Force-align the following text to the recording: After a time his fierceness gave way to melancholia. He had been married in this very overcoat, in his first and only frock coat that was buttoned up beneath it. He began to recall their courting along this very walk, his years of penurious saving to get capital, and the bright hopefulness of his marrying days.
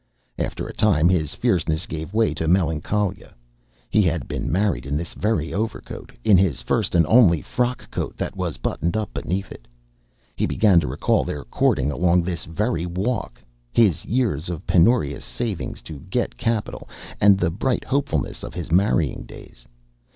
After 0.39 0.65
a 0.65 0.73
time 0.73 1.09
his 1.09 1.35
fierceness 1.35 1.85
gave 1.85 2.11
way 2.11 2.33
to 2.33 2.47
melancholia. 2.47 3.35
He 3.87 4.01
had 4.01 4.27
been 4.27 4.51
married 4.51 4.87
in 4.87 4.97
this 4.97 5.13
very 5.13 5.53
overcoat, 5.53 6.11
in 6.23 6.37
his 6.37 6.59
first 6.63 6.95
and 6.95 7.05
only 7.05 7.39
frock 7.39 7.91
coat 7.91 8.17
that 8.17 8.35
was 8.35 8.57
buttoned 8.57 8.97
up 8.97 9.13
beneath 9.13 9.51
it. 9.51 9.67
He 10.35 10.47
began 10.47 10.79
to 10.79 10.87
recall 10.87 11.23
their 11.23 11.43
courting 11.43 11.91
along 11.91 12.23
this 12.23 12.45
very 12.45 12.87
walk, 12.87 13.43
his 13.71 14.03
years 14.03 14.49
of 14.49 14.65
penurious 14.65 15.23
saving 15.23 15.75
to 15.83 15.99
get 16.09 16.35
capital, 16.35 16.89
and 17.21 17.37
the 17.37 17.51
bright 17.51 17.83
hopefulness 17.83 18.41
of 18.41 18.55
his 18.55 18.71
marrying 18.71 19.21
days. 19.27 19.67